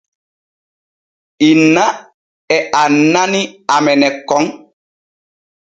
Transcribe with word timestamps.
Inna 1.49 1.85
e 2.55 2.57
annani 2.83 3.41
amene 3.75 4.07
kon. 4.29 4.45